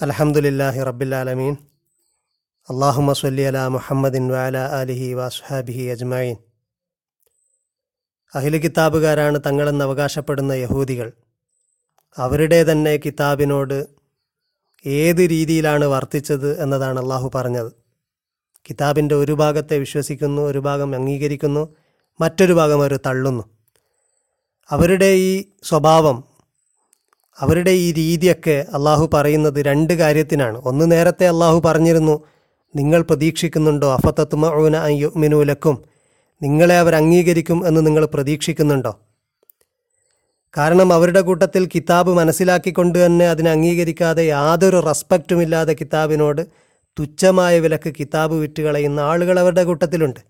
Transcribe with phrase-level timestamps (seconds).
[0.00, 1.54] അലഹമുല്ലാഹി റബ്ബിലാലമീൻ
[2.68, 6.36] അള്ളാഹുമ സല്ലി അല മുഹമ്മദിൻ വാല അലിഹി വാസുഹാബിഹി അജ്മായിൻ
[8.34, 11.12] അഹിൽ കിതാബുകാരാണ് തങ്ങളെന്ന് അവകാശപ്പെടുന്ന യഹൂദികൾ.
[12.18, 13.86] അവരുടെ തന്നെ കിതാബിനോട്
[14.84, 17.70] ഏത് രീതിയിലാണ് വർത്തിച്ചത് എന്നതാണ് അള്ളാഹു പറഞ്ഞത്.
[18.70, 21.74] കിതാബിന്റെ ഒരു ഭാഗത്തെ വിശ്വസിക്കുന്നു ഒരു ഭാഗം അംഗീകരിക്കുന്നു
[22.20, 23.44] മറ്റൊരു ഭാഗം അവർ തള്ളുന്നു.
[24.70, 26.35] അവരുടെ ഈ സ്വഭാവം
[27.40, 30.58] അവരുടെ ഈ രീതിയൊക്കെ അള്ളാഹു പറയുന്നത് രണ്ട് കാര്യത്തിനാണ്.
[30.58, 32.24] ഒന്ന് നേരത്തെ അള്ളാഹു പറഞ്ഞിരുന്നു
[32.76, 33.92] നിങ്ങൾ പ്രതീക്ഷിക്കുന്നുണ്ടോ?
[33.92, 35.84] അഫത്തത്തുമഊന അയ്യുമിനൂലക്കും
[36.42, 38.98] നിങ്ങളെ അവർ അംഗീകരിക്കും എന്ന് നിങ്ങൾ പ്രതീക്ഷിക്കുന്നുണ്ടോ?
[40.58, 46.46] കാരണം അവരുടെ കൂട്ടത്തിൽ കിതാബ് മനസ്സിലാക്കിക്കൊണ്ട് തന്നെ അതിനെ അംഗീകരിക്കാതെ യാതൊരു റെസ്പെക്റ്റുമില്ലാതെ കിതാബിനോട്
[46.98, 50.20] തുച്ഛമായ വിലക്ക് കിതാബ് വിറ്റുകളയുന്ന ആളുകൾ അവരുടെ കൂട്ടത്തിലുണ്ട്.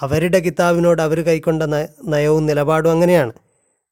[0.00, 1.62] അവരുടെ കിതാബിനോട് അവർ കൈക്കൊണ്ട
[2.04, 3.32] നയവും നിലപാടും അങ്ങനെയാണ്.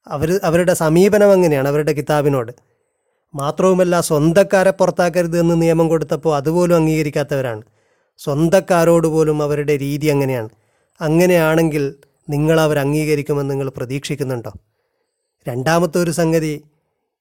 [0.07, 2.53] അവർ അവരുടെ സമീപനം അങ്ങനെയാണ് അവരുടെ കിതാബിനോട്.
[3.35, 7.63] മാത്രവുമല്ല സ്വന്തക്കാരെ പുറത്താക്കരുത് എന്ന് നിയമം കൊടുത്തപ്പോൾ അതുപോലും അംഗീകരിക്കാത്തവരാണ്.
[8.19, 10.49] സ്വന്തക്കാരോട് പോലും അവരുടെ രീതി അങ്ങനെയാണ്.
[11.01, 11.95] അങ്ങനെയാണെങ്കിൽ
[12.31, 14.53] നിങ്ങൾ അവർ അംഗീകരിക്കുമെന്ന് നിങ്ങൾ പ്രതീക്ഷിക്കുന്നുണ്ടോ?
[15.49, 16.65] രണ്ടാമത്തെ ഒരു സംഗതി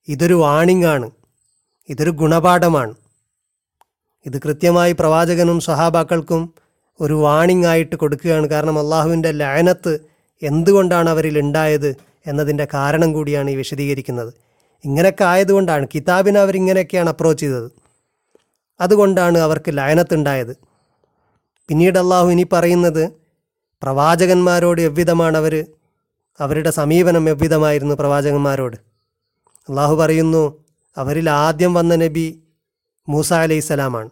[0.07, 1.11] ഇതൊരു വാണിംഗ് ആണ്.
[1.89, 2.93] ഇതൊരു ഗുണപാഠമാണ്.
[4.25, 6.53] ഇത് കൃത്യമായി പ്രവാചകനും സഹാബാക്കൾക്കും
[6.99, 8.47] ഒരു വാണിംഗ് ആയിട്ട് കൊടുക്കുകയാണ്.
[8.47, 9.99] കാരണം അള്ളാഹുവിന്റെ ലയനത്ത്
[10.43, 12.08] എന്തുകൊണ്ടാണ് അവരിൽ ഉണ്ടായത്?
[12.29, 14.33] എന്നതിന്റെ കാരണം കൂടിയാണ് ഈ വിശദീകരിക്കുന്നത്.
[14.85, 17.71] ഇങ്ങനെയൊക്കെ ആയതുകൊണ്ടാണ് കിതാബിനെ അവരിങ്ങനെയൊക്കെയാണ് അപ്രോച്ച് ചെയ്തത്.
[18.81, 20.57] അതുകൊണ്ടാണ് അവർക്ക് ലയനത്തുണ്ടായത്.
[21.67, 23.09] പിന്നീട് അള്ളാഹു ഇനി പറയുന്നത്
[23.83, 25.65] പ്രവാചകന്മാരോട് എവ്വിധമാണ് അവർ
[26.39, 28.77] അവരുടെ സമീപനം എവ്വിധമായിരുന്നു പ്രവാചകന്മാരോട്?
[29.69, 30.65] അള്ളാഹു പറയുന്നു
[30.97, 32.43] അവരിൽ ആദ്യം വന്ന നബി
[33.09, 34.09] മൂസ അലൈഹി സ്വലാമാണ്.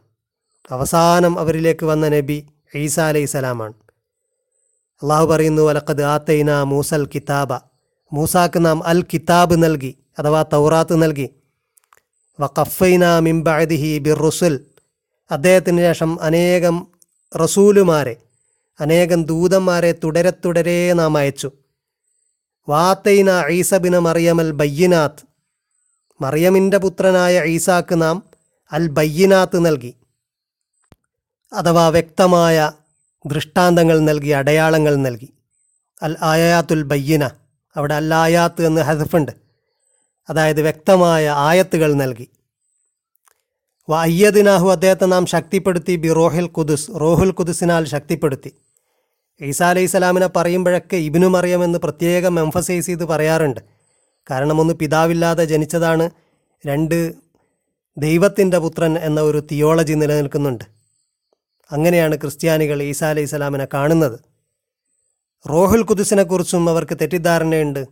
[0.72, 3.74] അവസാനം അവരിലേക്ക് വന്ന നബി ഈസ അലൈഹി സ്വലാമാണ്.
[5.04, 7.77] അള്ളാഹു പറയുന്നു അലക്കത് ആത്തൈന മൂസൽ കിതാബ.
[8.14, 11.30] മൂസാക്ക് നാം അൽ കിതാബ് നൽകി അഥവാ തൗറാത്ത് നൽകി.
[12.40, 14.66] വഖഫൈന മിംബഅദിഹി ബിർ റുസുൽ
[15.32, 16.88] അദ്ദേഹത്തിന് ശേഷം അനേകം
[17.36, 18.16] റസൂലുമാരെ
[18.80, 21.52] അനേകം ദൂതന്മാരെ തുടരെ തുടരെ നാം അയച്ചു.
[22.70, 25.24] വാത്തൈന ഈസബിന് മറിയമൽ ബയ്യനാത്ത്.
[26.22, 28.24] മറിയമിന്റെ പുത്രനായ ഈസാക്ക് നാം
[28.72, 29.96] അൽ ബയ്യനാത്ത് നൽകി.
[31.54, 32.72] അഥവാ വ്യക്തമായ
[33.26, 35.34] ദൃഷ്ടാന്തങ്ങൾ നൽകി അടയാളങ്ങൾ നൽകി.
[36.04, 37.30] അൽ ആയാത്തുൽ ബയ്യന.
[37.78, 39.32] അവിടെ അല്ലായാത്ത് എന്ന് ഹസഫുണ്ട്
[40.30, 42.28] അതായത് വ്യക്തമായ ആയത്തുകൾ നൽകി.
[43.90, 48.52] വ അയ്യദിനാഹു അദ്ദേഹത്തെ നാം ശക്തിപ്പെടുത്തി ബി റോഹിൽ കുദുസ് റോഹുൽ കുദുസിനാൽ ശക്തിപ്പെടുത്തി.
[49.42, 53.62] ഈസാ അലൈഹി സ്വലാമിനെ പറയുമ്പോഴൊക്കെ ഇബിനു മറിയം എന്ന് പ്രത്യേകം എംഫസൈസ് ചെയ്ത് പറയാറുണ്ട്.
[54.32, 56.10] കാരണം ഒന്ന് പിതാവില്ലാതെ ജനിച്ചതാണ്
[56.66, 57.14] രണ്ട്
[57.98, 60.64] ദൈവത്തിന്റെ പുത്രൻ എന്ന ഒരു തിയോളജി നിലനിൽക്കുന്നുണ്ട്.
[61.72, 64.20] അങ്ങനെയാണ് ക്രിസ്ത്യാനികൾ ഈസാ അലൈഹി സ്വലാമിനെ കാണുന്നത്.
[65.46, 67.86] റോഹുൽ കുദുസിനെ കുറിച്ചും അവർക്ക് തെറ്റിദ്ധാരണയുണ്ട്.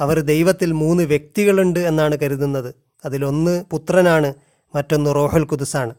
[0.00, 2.74] അവർ ദൈവത്തിൽ മൂന്ന് വ്യക്തികളുണ്ട് എന്നാണ് കരുതുന്നത്.
[3.04, 4.34] അതിലൊന്ന് പുത്രനാണ്
[4.74, 5.94] മറ്റൊന്ന് റോഹുൽ കുദുസാണ്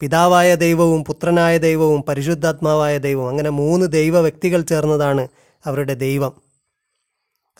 [0.00, 5.28] പിതാവായ ദൈവവും പുത്രനായ ദൈവവും പരിശുദ്ധാത്മാവായ ദൈവവും അങ്ങനെ മൂന്ന് ദൈവ വ്യക്തികൾ ചേർന്നതാണ്
[5.64, 6.32] അവരുടെ ദൈവം.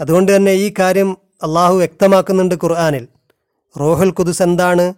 [0.01, 3.09] അതുകൊണ്ട് തന്നെ ഈ കാര്യം അള്ളാഹു വ്യക്തമാക്കുന്നുണ്ട് ഖുർആാനിൽ.
[3.81, 4.95] റോഹുൽ കുദുസ് എന്താണ്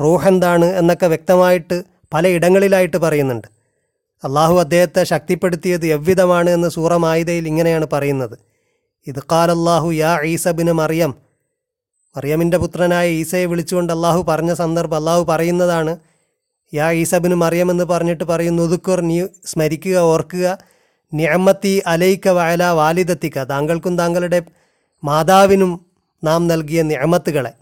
[0.00, 3.61] റോഹ് എന്താണ് എന്നൊക്കെ വ്യക്തമായിട്ട് പലയിടങ്ങളിലായിട്ട് പറയുന്നുണ്ട്.
[4.24, 8.38] അള്ളാഹു അദ്ദേഹത്തെ ശക്തിപ്പെടുത്തിയത് എവ്വിധമാണ് എന്ന് സൂറ മായിദയിൽ ഇങ്ങനെയാണ് പറയുന്നത്.
[9.06, 11.14] ഇത് കാലല്ലാഹു യാ ഈസബിന് മറിയം.
[12.16, 15.98] മറിയമിന്റെ പുത്രനായ ഈസയെ വിളിച്ചുകൊണ്ട് അള്ളാഹു പറഞ്ഞ സന്ദർഭം അള്ളാഹു പറയുന്നതാണ്.
[16.74, 20.58] യാ ഈസബിന് മറിയം എന്ന് പറഞ്ഞിട്ട് പറയുന്നു ഒതുക്കുർ നീ സ്മരിക്കുക ഓർക്കുക.
[21.14, 23.38] നിയമത്തി അലൈക്ക വയല വാലിദത്തിക്ക.
[23.38, 24.42] താങ്കൾക്കും താങ്കളുടെ
[25.04, 25.86] മാതാവിനും
[26.24, 27.52] നാം നൽകിയ നിയമത്തുകളെ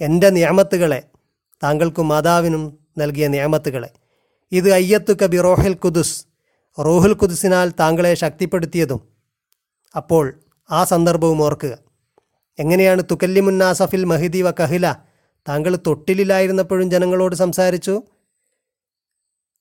[0.00, 1.02] എന്റെ നിയമത്തുകളെ
[1.64, 3.88] താങ്കൾക്കും മാതാവിനും നൽകിയ നിയമത്തുകളെ
[4.52, 6.24] ഇത് അയ്യത്തു കബി റോഹിൽ കുദുസ്
[6.78, 9.08] റോഹുൽ കുദുസിനാൽ താങ്കളെ ശക്തിപ്പെടുത്തിയതും.
[9.96, 10.40] അപ്പോൾ
[10.70, 11.78] ആ സന്ദർഭവും ഓർക്കുക.
[12.58, 14.94] എങ്ങനെയാണ് തുക്കല്ലിമുന്നാസഫിൽ മഹിദി വ കഹില
[15.48, 18.02] താങ്കൾ തൊട്ടിലിലായിരുന്നപ്പോഴും ജനങ്ങളോട് സംസാരിച്ചു?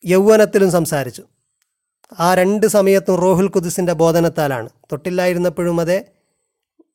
[0.06, 1.24] യൗവനത്തിലും സംസാരിച്ചു.
[2.20, 4.70] ആ രണ്ട് സമയത്തും റോഹുൽ കുദുസിന്റെ ബോധനത്താലാണ്.
[4.92, 6.06] തൊട്ടില്ലായിരുന്നപ്പോഴും അതെ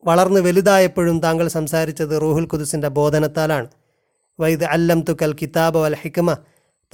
[0.04, 3.68] വളർന്ന് വലുതായപ്പോഴും താങ്കൾ സംസാരിച്ചത് റൂഹുൽ കുദുസിന്റെ ബോധനത്താലാണ്.
[4.40, 6.36] വൈദ് അല്ലം തുക്കൽ കിതാബ് വൽ ഹിക്മ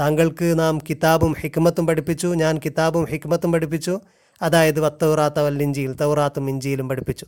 [0.01, 2.27] താങ്കൾക്ക് നാം കിതാബും ഹിക്മത്തും പഠിപ്പിച്ചു.
[2.27, 4.01] ഞാൻ കിതാബും ഹിക്മത്തും പഠിപ്പിച്ചു.
[4.43, 7.27] അതായത് വത്തൗറാത്ത വല്ലിഞ്ചിയിൽ തൗറാത്തും ഇഞ്ചിയിലും പഠിപ്പിച്ചു.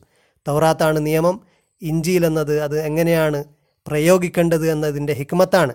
[0.49, 1.41] തൗറാത്താണ് നിയമം.
[1.83, 3.45] ഇഞ്ചിയിൽ എന്നത് അത് എങ്ങനെയാണ്
[3.87, 5.75] പ്രയോഗിക്കേണ്ടത് എന്നതിന്റെ ഹിക്മത്താണ്.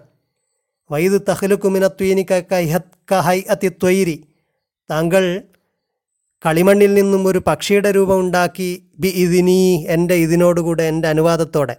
[0.92, 1.22] വൈദ്
[3.50, 4.25] അതി ത്വരി.
[4.92, 5.42] താങ്കൾ
[6.45, 11.75] കളിമണ്ണിൽ നിന്നും ഒരു പക്ഷിയുടെ രൂപം ഉണ്ടാക്കി ബി ഇതിനീ എന്റെ ഇതിനോടുകൂടെ എന്റെ അനുവാദത്തോടെ.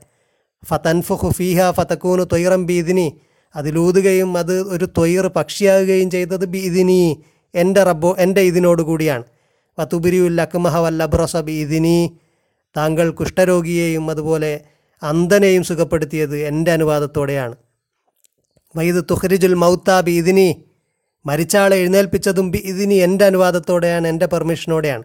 [0.64, 3.20] ഫതൻഫു ഫീഹ ഫതക്കൂനു തൊയ്റം ബി ഇതിനി.
[3.56, 7.22] അതിലൂതുകയും അത് ഒരു തൊയ്യർ പക്ഷിയാകുകയും ചെയ്തത് ബി ഇതിനി
[7.54, 9.24] എന്റെ റബ്ബോ എന്റെ ഇതിനോടുകൂടിയാണ്
[9.80, 12.08] വത്തുബിരിയുൽ അക്മഹ വല്ലബ്രസ ബി ഇതിനീ
[12.76, 14.60] താങ്കൾ കുഷ്ഠരോഗിയെയും അതുപോലെ
[15.02, 17.54] അന്ധനെയും സുഖപ്പെടുത്തിയത് എന്റെ അനുവാദത്തോടെയാണ്.
[18.76, 20.64] വൈദ് തുഹരിജുൽ മൗത്താബി ഇതിനി
[21.26, 25.04] മരിച്ചാളെ എഴുന്നേൽപ്പിച്ചതും ബി ഇതിനി എന്റെ അനുവാദത്തോടെയാണ് എന്റെ പെർമിഷനോടെയാണ്.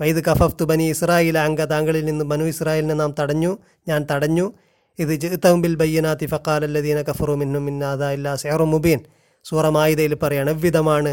[0.00, 4.52] വൈദ് കഫഫ്തു ബനി ഇസ്രായേൽ അംഗ താങ്കളിൽ നിന്ന് ബനു ഇസ്രായേലിനെ നാം തടഞ്ഞു ഞാൻ തടഞ്ഞു.
[5.00, 9.00] ഇത് ജിത്തവും ബിൽ ബയ്യനാത്തി ഫക്കാലല്ലദീന കഫറു മിന്നും മിന്നാദ ഇല്ലാ സെഹറു മുബീൻ
[9.44, 11.12] സൂറ മായിദയിൽ പറയാണ് എவ்விധമാണ്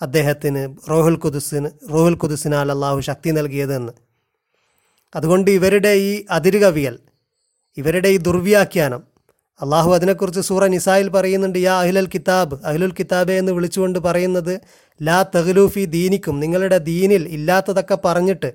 [0.00, 3.92] അദ്ദേഹത്തിന് റോഹുൽ കുദുസിന് റോഹുൽ കുദുസിനാൽ അള്ളാഹു ശക്തി നൽകിയതെന്ന്.
[5.14, 6.96] അതുകൊണ്ട് ഇവരുടെ ഈ അതിരുകവിയൽ
[7.76, 9.02] ഇവരുടെ ഈ ദുർവ്യാഖ്യാനം
[9.60, 14.54] അള്ളാഹു അതിനെക്കുറിച്ച് സൂറ നിസായിൽ പറയുന്നുണ്ട് യാ അഹ്ലൽ കിതാബ് അഹ്ലുൽ കിതാബെ എന്ന് വിളിച്ചുകൊണ്ട് പറയുന്നത്
[15.00, 18.50] ലാ തഹ്ലൂഫി ദീനിക്കും നിങ്ങളുടെ ദീനിൽ ഇല്ലാത്തതൊക്കെ പറഞ്ഞിട്ട്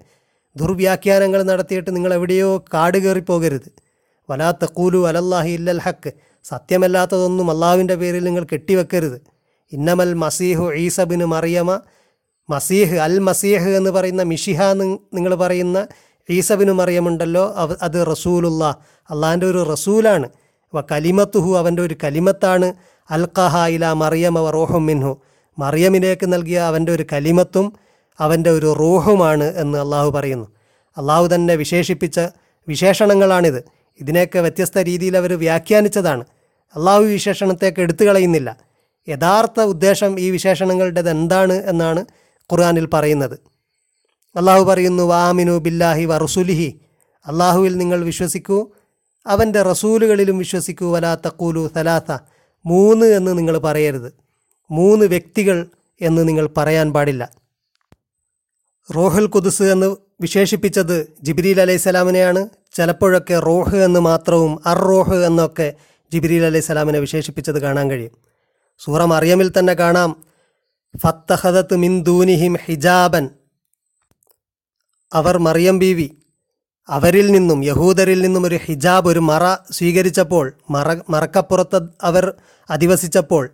[0.56, 3.70] ദുർവ്യാഖ്യാനങ്ങൾ നടത്തിയിട്ട് നിങ്ങൾ എവിടെയോ കാട് കയറിപ്പോകരുത്
[4.30, 6.14] വലാ തക്കൂലു അലല്ലാഹി ഇല്ലൽ ഹക്ക്
[6.44, 9.22] സത്യമല്ലാത്തതൊന്നും അള്ളാഹുവിന്റെ പേരിൽ നിങ്ങൾ കെട്ടിവെക്കരുത്.
[9.72, 11.80] ഇന്നമൽ മസീഹു ഈസബിന് മറിയമ.
[12.50, 14.64] മസീഹ് അൽ മസീഹ് എന്ന് പറയുന്ന മിഷിഹ
[15.14, 15.88] നിങ്ങൾ പറയുന്ന
[16.30, 18.76] ഈസബിന് മറിയമുണ്ടല്ലോ അത് റസൂലുള്ള.
[19.10, 20.30] അള്ളാഹിന്റെ ഒരു റസൂലാണ്.
[20.76, 22.74] വ കലിമത്തുഹു അവന്റെ ഒരു കലിമത്താണ്.
[23.12, 25.22] അൽഖഹ ഇല മറിയമ വ റോഹും മിൻഹു.
[25.60, 27.74] മറിയമിലേക്ക് നൽകിയ അവന്റെ ഒരു കലിമത്തും
[28.20, 30.48] അവന്റെ ഒരു റൂഹുമാണ് എന്ന് അള്ളാഹു പറയുന്നു.
[30.98, 32.20] അള്ളാഹു തന്നെ വിശേഷിപ്പിച്ച
[32.68, 33.64] വിശേഷണങ്ങളാണിത്.
[34.00, 36.26] ഇതിനെയൊക്കെ വ്യത്യസ്ത രീതിയിൽ അവർ വ്യാഖ്യാനിച്ചതാണ്.
[36.76, 38.58] അള്ളാഹു വിശേഷണത്തേക്ക് എടുത്തു കളയുന്നില്ല
[39.10, 42.06] യഥാർത്ഥ ഉദ്ദേശം ഈ വിശേഷണങ്ങളുടേത് എന്താണ് എന്നാണ്
[42.52, 43.40] ഖുർആാനിൽ പറയുന്നത്.
[44.38, 46.80] അള്ളാഹു പറയുന്നു വാമിനു ബില്ലാഹി വ റസുലിഹി.
[47.28, 48.72] അള്ളാഹുവിൽ നിങ്ങൾ വിശ്വസിക്കൂ
[49.28, 50.94] അവന്റെ റസൂലുകളിലും വിശ്വസിക്കൂ.
[50.94, 52.18] വലാ തക്കൂലു സലാത്ത
[52.66, 54.14] മൂന്ന് എന്ന് നിങ്ങൾ പറയരുത്.
[54.72, 55.68] മൂന്ന് വ്യക്തികൾ
[56.02, 57.45] എന്ന് നിങ്ങൾ പറയാൻ പാടില്ല.
[58.94, 65.74] റോഹുൽ കുദുസ് എന്ന് വിശേഷിപ്പിച്ചത് ജിബ്രീൽ അലൈഹിസ്സലാമിനെയാണ് ചിലപ്പോഴൊക്കെ റോഹ് എന്ന് മാത്രവും അർ റോഹ് എന്നൊക്കെ
[66.14, 68.12] ജിബ്രീൽ അലൈഹിസ്സലാമിനെ വിശേഷിപ്പിച്ചത് കാണാൻ കഴിയും.
[68.80, 70.24] സൂറ മറിയമിൽ തന്നെ കാണാം
[70.98, 73.30] ഫത്തഹദത്ത് മിൻ ദൂനിഹിം ഹിജാബൻ.
[75.14, 76.12] അവർ മറിയം ബീവി
[76.90, 82.34] അവരിൽ നിന്നും യഹൂദരിൽ നിന്നും ഒരു ഹിജാബ് ഒരു മറ സ്വീകരിച്ചപ്പോൾ മറ മറക്കപ്പുറത്ത് അവർ
[82.70, 83.50] അധിവസിച്ചപ്പോൾ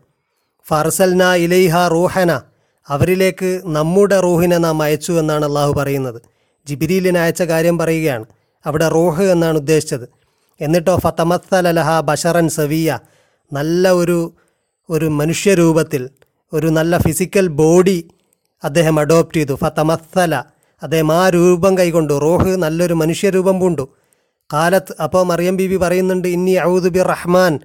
[0.68, 2.42] ഫർസൽന ഇലൈഹ റൂഹന.
[2.90, 6.22] അവരിലേക്ക് നമ്മുടെ റൂഹിനെ നാം അയച്ചു എന്നാണ് അള്ളാഹു പറയുന്നത്.
[6.68, 8.26] ജിബിരിലിന് അയച്ച കാര്യം പറയുകയാണ്.
[8.66, 10.10] അവിടെ റൂഹ് എന്നാണ് ഉദ്ദേശിച്ചത്.
[10.62, 13.00] എന്നിട്ടോ ഫതമത്തലഹ ബഷറൻ സവിയ
[13.54, 14.34] നല്ല ഒരു
[14.90, 16.10] ഒരു മനുഷ്യരൂപത്തിൽ
[16.54, 18.10] ഒരു നല്ല ഫിസിക്കൽ ബോഡി
[18.64, 19.54] അദ്ദേഹം അഡോപ്റ്റ് ചെയ്തു.
[19.54, 20.44] ഫത്തമത്തല
[20.84, 22.14] അദ്ദേഹം ആ രൂപം കൈകൊണ്ടു.
[22.14, 23.88] റോഹ് നല്ലൊരു മനുഷ്യരൂപം പൂണ്ടു.
[24.54, 27.60] കാലത്ത് അപ്പോൾ മറിയം ബീബി പറയുന്നുണ്ട് ഇന്നി ഔദുബി റഹ്മാൻ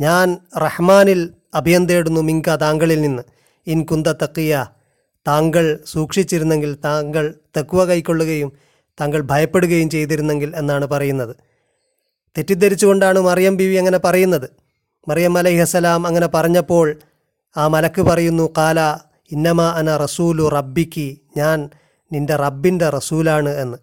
[0.00, 3.22] ഞാൻ റഹ്മാനിൽ അഭയം തേടുന്നു മിങ്ക താങ്കളിൽ നിന്ന്.
[3.66, 4.66] ഇൻ കുന്ത തക്കിയ.
[5.28, 8.52] താങ്കൾ സൂക്ഷിച്ചിരുന്നെങ്കിൽ താങ്കൾ തെക്കുവ കൈക്കൊള്ളുകയും
[9.00, 11.36] താങ്കൾ ഭയപ്പെടുകയും ചെയ്തിരുന്നെങ്കിൽ എന്നാണ് പറയുന്നത്.
[12.38, 14.50] തെറ്റിദ്ധരിച്ചുകൊണ്ടാണ് മറിയം ബിവി അങ്ങനെ പറയുന്നത്.
[15.08, 16.98] മറിയം അലൈഹസലാം അങ്ങനെ പറഞ്ഞപ്പോൾ
[17.56, 18.98] ആ മലക്ക് പറയുന്നു കാല
[19.32, 21.16] ഇന്നമ അന റസൂലു റബ്ബിക്ക്.
[21.36, 21.70] ഞാൻ
[22.12, 23.78] നിന്റെ റബ്ബിന്റെ റസൂലാണ് എന്ന്.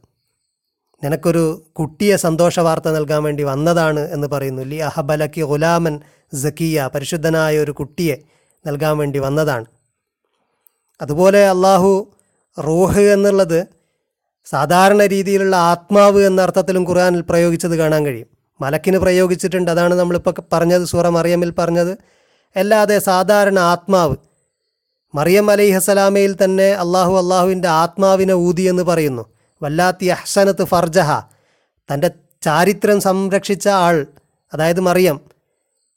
[1.03, 4.61] നിനക്കൊരു കുട്ടിയെ സന്തോഷ വാർത്ത നൽകാൻ വേണ്ടി വന്നതാണ് എന്ന് പറയുന്നു.
[4.61, 6.01] ലി അഹബലക്കി ഗുലാമൻ
[6.33, 8.36] സക്കിയ പരിശുദ്ധനായ ഒരു കുട്ടിയെ.
[8.67, 9.65] നൽകാൻ വേണ്ടി വന്നതാണ്.
[11.01, 11.91] അതുപോലെ അള്ളാഹു
[12.59, 13.67] റൂഹ് എന്നുള്ളത്
[14.45, 18.27] സാധാരണ രീതിയിലുള്ള ആത്മാവ് എന്ന അർത്ഥത്തിലും ഖുർആനിൽ പ്രയോഗിച്ചത് കാണാൻ കഴിയും.
[18.61, 21.97] മലക്കിന് പ്രയോഗിച്ചിട്ടുണ്ട് അതാണ് നമ്മളിപ്പോൾ പറഞ്ഞത് സൂറ മറിയമിൽ പറഞ്ഞത്.
[22.55, 24.15] അല്ലാതെ സാധാരണ ആത്മാവ്
[25.15, 29.25] മറിയം അലൈഹസലാമയിൽ തന്നെ അള്ളാഹു അള്ളാഹുവിന്റെ ആത്മാവിനെ ഊതി എന്ന് പറയുന്നു.
[29.63, 31.11] വല്ലാത്തി അഹ്സനത്ത് ഫർജഹ
[31.89, 32.11] തന്റെ
[32.41, 34.07] ചാരിത്രം സംരക്ഷിച്ച ആൾ
[34.53, 35.36] അതായത് മറിയം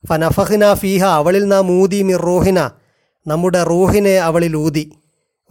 [0.08, 2.70] ഫനഫഹ്ന ഫീഹ അവളിൽ നാം ഊതി മിർ റൂഹിന.
[3.26, 4.92] നമ്മുടെ റൂഹിനെ അവളിൽ ഊതി.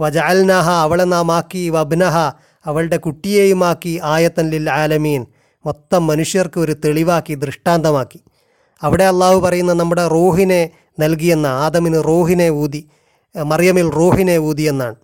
[0.02, 1.70] വജാൽനഹ അവളെ നാം ആക്കി.
[1.70, 2.18] വബ്നഹ
[2.66, 5.26] അവളുടെ കുട്ടിയെയുമാക്കി ആയത്തൻ ലിൽ ആലമീൻ.
[5.66, 8.20] മൊത്തം മനുഷ്യർക്ക് ഒരു തെളിവാക്കി ദൃഷ്ടാന്തമാക്കി.
[8.82, 12.88] അവിടെ അള്ളാഹു പറയുന്ന നമ്മുടെ റൂഹിനെ നൽകിയെന്ന ആദമിന് റൂഹിനെ ഊതി
[13.44, 14.96] മറിയമിൽ റൂഹിനെ ഊതിയെന്നാണ്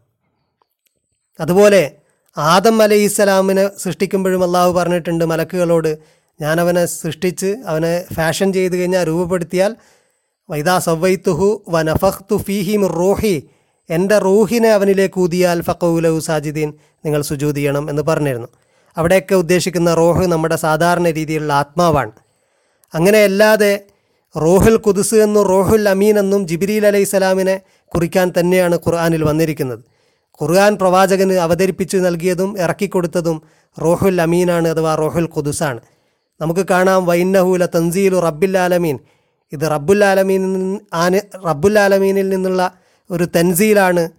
[1.40, 1.92] അതുപോലെ
[2.38, 5.98] ആദം അലൈഹിസ്സലാമിനെ സൃഷ്ടിക്കുമ്പോഴും അള്ളാഹു പറഞ്ഞിട്ടുണ്ട് മലക്കുകളോട്
[6.40, 9.72] ഞാൻ അവനെ സൃഷ്ടിച്ച് അവനെ ഫാഷൻ ചെയ്ത് കഴിഞ്ഞാൽ രൂപപ്പെടുത്തിയാൽ
[10.50, 13.36] വൈദാ സവൈത്തുഹു വ നഫഖ്തു ഫീഹിം റൂഹി
[13.90, 16.70] എന്റെ റൂഹിനെ അവനിലേക്ക് ഊതിയാൽ ഫക്കൗലഹു സാജിദീൻ
[17.06, 18.50] നിങ്ങൾ സുജൂത് ചെയ്യണം എന്ന് പറഞ്ഞിരുന്നു.
[18.98, 22.14] അവിടെയൊക്കെ ഉദ്ദേശിക്കുന്ന റോഹ് നമ്മുടെ സാധാരണ രീതിയിലുള്ള ആത്മാവാണ്.
[22.94, 23.74] അങ്ങനെയല്ലാതെ
[24.36, 27.56] റോഹുൽ കുദുസ് എന്നും റോഹുൽ അമീൻ എന്നും ജിബിരിൽ അലൈഹി സ്വലാമിനെ
[27.92, 29.84] കുറിക്കാൻ തന്നെയാണ് ഖുർആാനിൽ വന്നിരിക്കുന്നത്.
[30.42, 33.38] ഖുർആൻ പ്രവാചകന് അവതരിപ്പിച്ച് നൽകിയതും ഇറക്കിക്കൊടുത്തതും
[33.78, 35.80] റോഹുൽ അമീനാണ് അഥവാ റോഹുൽ കുദുസാണ്
[36.42, 39.00] നമുക്ക് കാണാം വൈന്നഹൂല തൻസീലു റബ്ബുല്ലാലമീൻ.
[39.54, 40.44] ഇത് റബ്ബുല്ലാലമീൻ
[40.94, 42.62] ആന് റബ്ബുൽ ആലമീനിൽ നിന്നുള്ള
[43.12, 44.10] ഒരു തൻസീലാണ്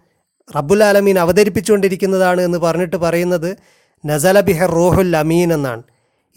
[0.55, 3.57] റബ്ബുല്ലാലമീൻ അവതരിപ്പിച്ചുകൊണ്ടിരിക്കുന്നതാണ് എന്ന് പറഞ്ഞിട്ട് പറയുന്നത്
[4.05, 5.83] നസല ബിഹർ റോഹുൽ അമീൻ എന്നാണ്.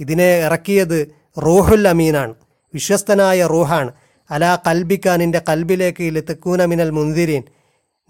[0.00, 0.98] ഇതിനെ ഇറക്കിയത്
[1.38, 2.34] റോഹുൽ അമീനാണ്
[2.74, 3.90] വിശ്വസ്തനായ റൂഹാണ്.
[4.30, 7.42] അലാ കൽബിക്ക നിന്റെ കൽബിലേക്ക് ലിത്തക്കൂന മിനൽ മുന്തിരീൻ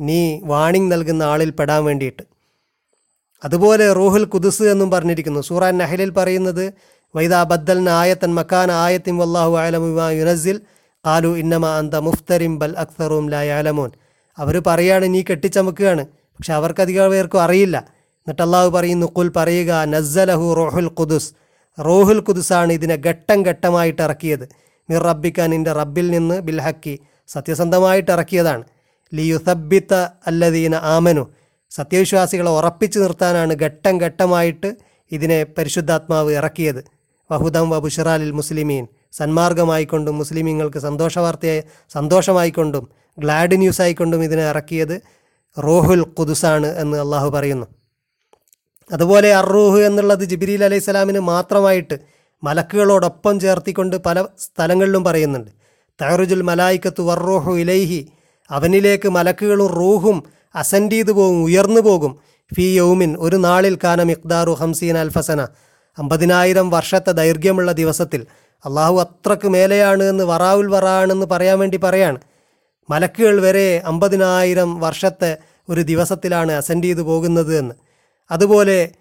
[0.00, 2.22] നീ വാണിംഗ് നൽകുന്ന ആളിൽ പെടാൻ വേണ്ടിയിട്ട്.
[3.44, 5.40] അതുപോലെ റൂഹുൽ കുദുസ് എന്നും പറഞ്ഞിരിക്കുന്നു.
[5.40, 6.64] സൂറാൻ നഹലിൽ പറയുന്നത്
[7.14, 10.60] വൈദ ബദ്ദൽന ആയത്തൻ മക്കാൻ ആയത്തിൻ വല്ലാഹു അലമുമാ യുനസിൽ
[11.06, 13.90] ആലു ഇന്നമ അന്ത മുഫ്തരിം ബൽ അക്തറും ലാ അലമോൻ
[14.38, 16.04] അവർ പറയാണ് നീ കെട്ടിച്ചമക്കുകയാണ്.
[16.06, 17.76] പക്ഷെ അവർക്ക് അധികം പേർക്കും അറിയില്ല.
[18.22, 21.30] എന്നിട്ട് അള്ളാഹു പറയുന്നു കുൽ പറയുക നസ്സലഹു റോഹുൽ ഖുദുസ്.
[21.78, 24.44] റോഹുൽ ഖുദുസാണ് ഇതിനെ ഘട്ടം ഘട്ടമായിട്ട് ഇറക്കിയത്.
[24.90, 26.94] മിർ റബ്ബിക്ക നിന്റെ റബ്ബിൽ നിന്ന് ബിൽ ഹക്കി.
[27.28, 28.64] സത്യസന്ധമായിട്ട് ഇറക്കിയതാണ്.
[29.14, 29.94] ലിയുസബിത്ത
[30.26, 31.24] അല്ലദീന ആമനു.
[31.70, 34.76] സത്യവിശ്വാസികളെ ഉറപ്പിച്ചു നിർത്താനാണ് ഘട്ടം ഘട്ടമായിട്ട്
[35.12, 36.80] ഇതിനെ പരിശുദ്ധാത്മാവ് ഇറക്കിയത്.
[37.30, 38.84] വഹുദം വ ബുഷറാലിൽ മുസ്ലിമീൻ.
[39.12, 42.84] സന്മാർഗമായിക്കൊണ്ടും മുസ്ലിമീങ്ങൾക്ക് സന്തോഷവാർത്തയായി സന്തോഷമായിക്കൊണ്ടും
[43.18, 44.96] ഗ്ലാഡ് ന്യൂസ് ആയിക്കൊണ്ടും ഇതിനെ ഇറക്കിയത്
[45.56, 47.66] റോഹുൽ ഖുദുസാണ് എന്ന് അള്ളാഹു പറയുന്നു.
[48.92, 51.96] അതുപോലെ അറൂഹ് എന്നുള്ളത് ജിബിരിൽ അലൈഹി സ്വലാമിന് മാത്രമായിട്ട്
[52.44, 55.50] മലക്കുകളോടൊപ്പം ചേർത്തിക്കൊണ്ട് പല സ്ഥലങ്ങളിലും പറയുന്നുണ്ട്.
[56.00, 58.08] തഹറുജുൽ മലായിക്കത്ത് വർറൂഹു ഇലൈഹി
[58.50, 60.22] അവനിലേക്ക് മലക്കുകളും റൂഹും
[60.54, 62.12] അസൻഡ് ചെയ്തു പോകും ഉയർന്നു പോകും.
[62.54, 65.40] ഫി യൗമിൻ ഒരു നാളിൽ കാനം ഇഖ്ദാറു ഹംസീൻ അൽഫസന.
[65.98, 68.26] അമ്പതിനായിരം വർഷത്തെ ദൈർഘ്യമുള്ള ദിവസത്തിൽ
[68.64, 72.18] അള്ളാഹു അത്രയ്ക്ക് മേലെയാണ് എന്ന് വറാവുൽ വറാണെന്ന് പറയാൻ വേണ്ടി പറയാണ്.
[72.90, 77.74] മലക്കുകൾ വരെ അമ്പതിനായിരം വർഷത്തെ ഒരു ദിവസത്തിലാണ് അസെൻഡ് ചെയ്തു പോകുന്നത് എന്ന്.
[78.30, 78.92] അതുപോലെ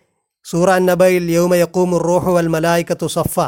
[0.44, 3.40] സൂറ നബയിൽ യൗമ യക്കൂമു റൂഹു വൽ മലായിക്കത്തു സഫ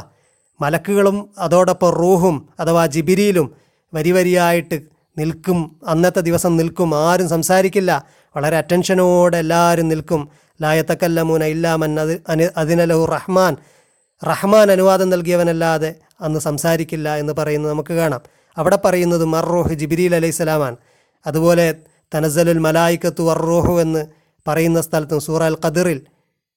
[0.62, 3.55] മലക്കുകളും അതോടൊപ്പം റൂഹും അഥവാ ജിബിരിയിലും
[3.93, 4.77] വരി വരിയായിട്ട്
[5.17, 5.79] നിൽക്കും.
[5.87, 6.95] അന്നത്തെ ദിവസം നിൽക്കും.
[6.95, 8.05] ആരും സംസാരിക്കില്ല.
[8.37, 10.29] വളരെ അറ്റൻഷനോടെ എല്ലാവരും നിൽക്കും.
[10.61, 13.55] ലായത്തക്കല്ലമൂന ഇല്ലാമൻ അത് അനി അതിനലഹു റഹ്മാൻ.
[14.23, 18.21] റഹ്മാൻ അനുവാദം നൽകിയവനല്ലാതെ അന്ന് സംസാരിക്കില്ല എന്ന് പറയുന്നത് നമുക്ക് കാണാം.
[18.57, 20.75] അവിടെ പറയുന്നത് മർറോഹ് ജിബിരിൽ അലൈഹി സ്വലാമാണ്.
[21.27, 21.75] അതുപോലെ
[22.15, 24.05] തനസലുൽ മലായിക്കത്തു വർറോഹു എന്ന്
[24.47, 26.01] പറയുന്ന സ്ഥലത്തും സൂറ അൽ ഖദറിൽ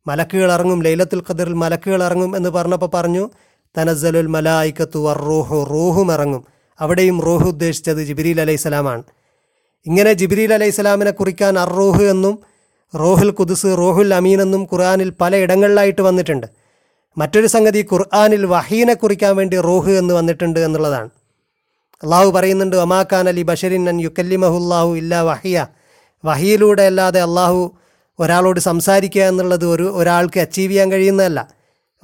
[0.06, 0.82] മലക്കുകൾ ഇറങ്ങും.
[0.82, 3.30] ലൈലത്തുൽ ഖദറിൽ മലക്കുകൾ ഇറങ്ങും എന്ന് പറഞ്ഞപ്പോൾ പറഞ്ഞു
[3.78, 6.53] തനസലുൽ മലായിക്കത്തു വർറോഹു റൂഹും ഇറങ്ങും.
[6.80, 9.02] അവിടെയും റൂഹ് ഉദ്ദേശിച്ചത് ജിബിരിൽ അലൈഹി സ്വലാമാണ്.
[9.86, 12.38] ഇങ്ങനെ ജിബിരിൽ അലൈഹിസ്സലാമിനെ കുറിക്കാൻ അറൂഹ് എന്നും
[12.98, 16.46] റോഹുൽ കുദുസ് റോഹുൽ അമീൻ എന്നും ഖുർആാനിൽ പല ഇടങ്ങളിലായിട്ട് വന്നിട്ടുണ്ട്.
[17.18, 21.10] മറ്റൊരു സംഗതി ഖുർആാനിൽ വഹീനെ കുറിക്കാൻ വേണ്ടി റോഹ് എന്ന് വന്നിട്ടുണ്ട് എന്നുള്ളതാണ്.
[22.02, 25.66] അള്ളാഹു പറയുന്നുണ്ട് ഒമാഖാൻ അലി ബഷരിൻ അൻ യുക്കല്ലിമഹുല്ലാഹു ഇല്ല വഹിയ.
[26.24, 27.76] വഹിയിലൂടെ അല്ലാതെ അള്ളാഹു
[28.18, 31.48] ഒരാളോട് സംസാരിക്കുക എന്നുള്ളത് ഒരു ഒരാൾക്ക് അച്ചീവ് ചെയ്യാൻ കഴിയുന്നതല്ല.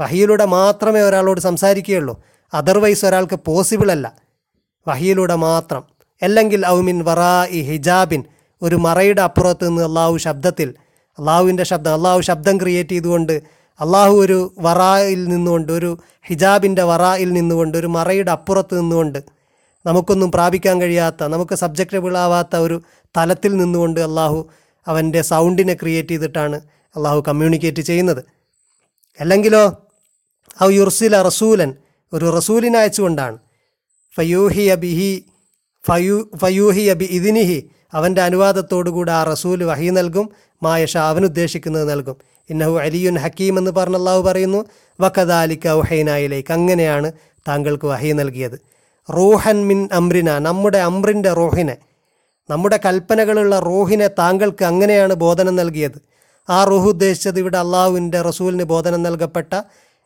[0.01, 2.25] വഹിയിലൂടെ മാത്രമേ ഒരാളോട് സംസാരിക്കുകയുള്ളൂ.
[2.55, 4.30] അതർവൈസ് ഒരാൾക്ക് പോസിബിൾ അല്ല.
[4.89, 5.83] വഹിയിലൂടെ മാത്രം.
[6.23, 8.25] അല്ലെങ്കിൽ ഔമിൻ വറാ ഇ ഹിജാബിൻ
[8.63, 10.75] ഒരു മറയുടെ അപ്പുറത്ത് നിന്ന് അള്ളാഹു ശബ്ദത്തിൽ
[11.19, 13.43] അള്ളാഹുവിന്റെ ശബ്ദം അള്ളാഹു ശബ്ദം ക്രിയേറ്റ് ചെയ്തുകൊണ്ട്
[13.81, 19.19] അള്ളാഹു ഒരു വറായിൽ നിന്നുകൊണ്ട് ഒരു ഹിജാബിന്റെ വറായിൽ നിന്നുകൊണ്ട് ഒരു മറയുടെ അപ്പുറത്ത് നിന്നുകൊണ്ട്
[19.87, 22.83] നമുക്കൊന്നും പ്രാപിക്കാൻ കഴിയാത്ത നമുക്ക് സബ്ജക്റ്റ് വിളാവാത്ത ഒരു
[23.17, 24.51] തലത്തിൽ നിന്നുകൊണ്ട് അള്ളാഹു
[24.87, 26.61] അവന്റെ സൗണ്ടിനെ ക്രിയേറ്റ് ചെയ്തിട്ടാണ്
[26.97, 28.25] അള്ളാഹു കമ്മ്യൂണിക്കേറ്റ് ചെയ്യുന്നത്.
[29.21, 29.89] അല്ലെങ്കിലോ
[30.65, 31.75] ഔ യുർസില റസൂലൻ
[32.13, 33.39] ഒരു റസൂലിനെ അയച്ചുകൊണ്ടാണ്.
[34.21, 35.25] ഫയൂഹിയ ബിഹി
[35.85, 40.31] ഫയൂ ഫയൂഹിയ ബി ഇതിനിഹി അവന്റെ അനുവാദത്തോടുകൂടി ആ റസൂൽ വഹി നൽകും
[40.63, 42.17] മായഷ അവൻ ഉദ്ദേശിക്കുന്നത് നൽകും.
[42.51, 44.65] ഇന്നഹു അലിയുൻ ഹക്കീം എന്ന് പറഞ്ഞ അള്ളാഹു പറയുന്നു
[45.01, 47.13] വക്കദാലിക്ക ഉഹൈനായിലേക്ക് അങ്ങനെയാണ്
[47.49, 48.61] താങ്കൾക്ക് വഹി നൽകിയത്.
[49.09, 51.77] റൂഹൻ മിൻ അമ്രിന നമ്മുടെ അമ്രിന്റെ റൂഹിനെ
[52.51, 55.99] നമ്മുടെ കൽപ്പനകളുള്ള റൂഹിനെ താങ്കൾക്ക് അങ്ങനെയാണ് ബോധനം നൽകിയത്.
[56.51, 59.55] ആ റൂഹ് ഉദ്ദേശിച്ചത് ഇവിടെ അള്ളാഹുവിന്റെ റസൂലിന് ബോധനം നൽകപ്പെട്ട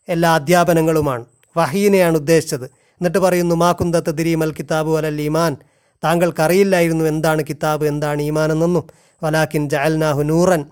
[0.09, 1.25] എല്ലാ അധ്യാപനങ്ങളുമാണ്.
[1.57, 2.84] വഹീനെയാണ് ഉദ്ദേശിച്ചത്.
[2.95, 5.57] എന്നിട്ട് പറയുന്നു മാ കുന്തത്ത് ദിരീമൽ കിതാബ് വലൽ ഈമാൻ.
[6.05, 8.85] താങ്കൾക്കറിയില്ലായിരുന്നു എന്താണ് കിതാബ് എന്താണ് ഈമാൻ എന്നൊന്നും.
[9.23, 10.65] വലാക്കിൻ ജഅൽനാഹു നൂറൻ.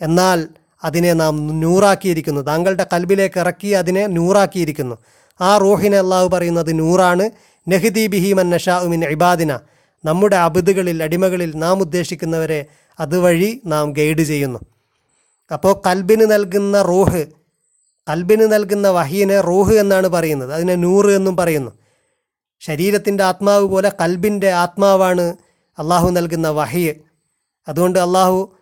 [0.00, 0.48] എന്നാൽ
[0.84, 2.40] അതിനെ നാം നൂറാക്കിയിരിക്കുന്നു.
[2.40, 4.98] താങ്കളുടെ കൽബിലേക്ക് ഇറക്കി അതിനെ നൂറാക്കിയിരിക്കുന്നു.
[5.40, 7.30] ആ റൂഹിനെ അള്ളാഹു പറയുന്നത് നൂറാണ്.
[7.68, 9.58] നെഹ്ദി ബിഹിമൻ നഷാഉമിൻ ഇബാദിന.
[10.04, 12.66] നമ്മുടെ അബിദുകളിൽ അടിമകളിൽ നാം ഉദ്ദേശിക്കുന്നവരെ
[13.00, 14.58] അതുവഴി നാം ഗൈഡ് ചെയ്യുന്നു.
[15.52, 17.26] അപ്പോൾ കൽബിന് നൽകുന്ന റൂഹ്
[18.10, 20.52] കൽബിന് നൽകുന്ന വഹീനെ റൂഹ് എന്നാണ് പറയുന്നത്.
[20.52, 21.70] അതിനെ നൂറ് എന്നും പറയുന്നു.
[22.60, 25.34] ശരീരത്തിന്റെ ആത്മാവ് പോലെ കൽബിന്റെ ആത്മാവാണ്
[25.78, 26.94] അള്ളാഹു നൽകുന്ന വഹിയ്
[27.68, 28.56] അതുകൊണ്ട് അള്ളാഹു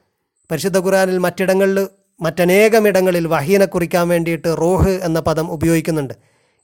[0.50, 1.88] പരിശുദ്ധ ഖുറാനിൽ മറ്റിടങ്ങളിൽ
[2.20, 6.14] മറ്റനേകം ഇടങ്ങളിൽ വഹീനെ കുറിക്കാൻ വേണ്ടിയിട്ട് റോഹ് എന്ന പദം ഉപയോഗിക്കുന്നുണ്ട്.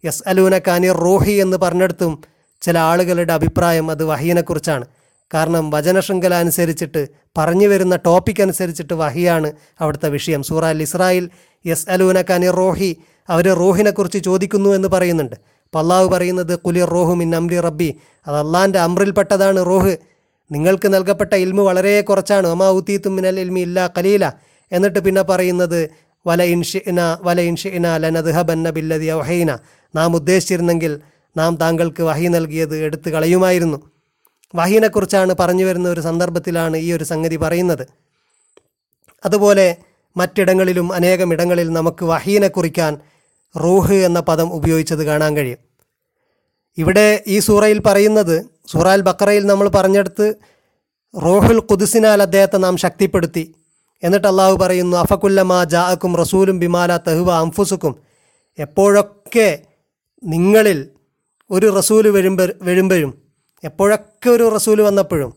[0.04, 0.58] യസ് അലൂന
[0.92, 2.23] റോഹി എന്ന് പറഞ്ഞെടുത്തും
[2.61, 4.85] ചില ആളുകളുടെ അഭിപ്രായം അത് വഹീനെക്കുറിച്ചാണ്
[5.35, 7.08] കാരണം വചനശൃംഖല അനുസരിച്ചിട്ട്
[7.38, 10.42] പറഞ്ഞു വരുന്ന ടോപ്പിക് അനുസരിച്ചിട്ട് വഹിയാണ് അവിടുത്തെ വിഷയം.
[10.42, 11.30] സൂറ അൽ ഇസ്രായേൽ
[11.66, 12.97] യസ് അലൂന കാനി റോഹി
[13.28, 15.37] അവർ റോഹിനെക്കുറിച്ച് ചോദിക്കുന്നു എന്ന് പറയുന്നുണ്ട്.
[15.75, 17.94] അപ്പോൾ പറയുന്നത് കുലിർ റോഹു മിൻ അംലി റബ്ബി.
[18.26, 19.97] അത് അള്ളാന്റെ അമ്രിൽപ്പെട്ടതാണ് റോഹ്.
[20.52, 22.47] നിങ്ങൾക്ക് നൽകപ്പെട്ട ഇൽമു വളരെ കുറച്ചാണ്.
[22.47, 24.32] ഒമാ ഉത്തീത്തും മിനൽ ഇൽമി ഇല്ലാ കലീല
[24.73, 25.90] എന്നിട്ട് പിന്നെ പറയുന്നത്
[26.26, 29.58] വല ഇൻഷിന വല ഇൻഷിന ലനദ്ഹബന്ന ബില്ലതി ഒഹൈന
[29.97, 31.00] നാം ഉദ്ദേശിച്ചിരുന്നെങ്കിൽ
[31.37, 33.98] നാം താങ്കൾക്ക് വഹി നൽകിയത് എടുത്തു കളയുമായിരുന്നു.
[34.55, 37.85] വഹീനെക്കുറിച്ചാണ് പറഞ്ഞു വരുന്ന ഒരു സന്ദർഭത്തിലാണ് ഈ ഒരു സംഗതി പറയുന്നത്.
[39.25, 39.67] അതുപോലെ
[40.17, 42.93] മറ്റിടങ്ങളിലും അനേകം ഇടങ്ങളിൽ നമുക്ക് വഹീനെ കുറിക്കാൻ
[43.55, 45.61] റൂഹ് എന്ന പദം ഉപയോഗിച്ചത് കാണാൻ കഴിയും.
[46.78, 48.37] ഇവിടെ ഈ സൂറയിൽ പറയുന്നത്
[48.73, 50.26] സൂറാൽ ബക്കറയിൽ നമ്മൾ പറഞ്ഞെടുത്ത്
[51.14, 53.45] റോഹുൽ കുദിസിനാൽ അദ്ദേഹത്തെ നാം ശക്തിപ്പെടുത്തി.
[54.02, 57.95] എന്നിട്ട് അള്ളാഹു പറയുന്നു അഫക്കുല്ലമാ ജാഅക്കും റസൂലും ബിമാല തഹുവ അംഫുസുക്കും
[58.59, 59.49] എപ്പോഴൊക്കെ
[60.23, 60.78] നിങ്ങളിൽ
[61.50, 63.12] ഒരു റസൂൽ വരുമ്പ വരുമ്പോഴും
[63.65, 65.33] എപ്പോഴൊക്കെ ഒരു റസൂൽ വന്നപ്പോഴും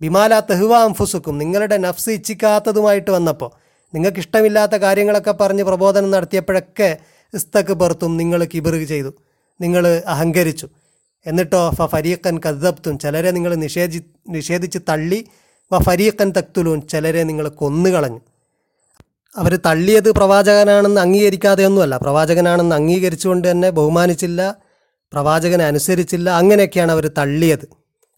[0.00, 3.50] ബിമാല തെഹുവ അംഫുസുക്കും നിങ്ങളുടെ നഫ്സ് ഇച്ഛിക്കാത്തതുമായിട്ട് വന്നപ്പോൾ
[3.94, 6.98] നിങ്ങൾക്കിഷ്ടമില്ലാത്ത കാര്യങ്ങളൊക്കെ പറഞ്ഞ് പ്രബോധനം നടത്തിയപ്പോഴൊക്കെ
[7.34, 9.14] ഇസ്തക്ക് പുറത്തും നിങ്ങൾ കിബിറ് ചെയ്തു
[9.60, 10.66] നിങ്ങൾ അഹങ്കരിച്ചു.
[11.26, 15.26] എന്നിട്ടോ ഫ ഫരീഖൻ കദ്ദബ്ത്തും ചിലരെ നിങ്ങൾ നിഷേധി നിഷേധിച്ച് തള്ളി
[15.72, 18.20] വ ഫരീഖൻ തക്തുലൂൻ ചിലരെ നിങ്ങൾ കൊന്നുകളഞ്ഞു.
[19.36, 24.56] അവർ തള്ളിയത് പ്രവാചകനാണെന്ന് അംഗീകരിക്കാതെയൊന്നുമല്ല പ്രവാചകനാണെന്ന് അംഗീകരിച്ചുകൊണ്ട് തന്നെ ബഹുമാനിച്ചില്ല
[25.12, 27.68] പ്രവാചകനെ അനുസരിച്ചില്ല അങ്ങനെയൊക്കെയാണ് അവർ തള്ളിയത്.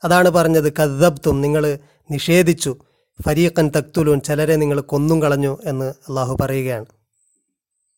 [0.05, 1.79] അതാണ് പറഞ്ഞത് കദ്ദബ്തും നിങ്ങൾ
[2.11, 2.77] നിഷേധിച്ചു.
[3.27, 6.87] ഫരീഖൻ തക്തുലൂൻ ചിലരെ നിങ്ങൾ കൊന്നും കളഞ്ഞു എന്ന് അള്ളാഹു പറയുകയാണ്.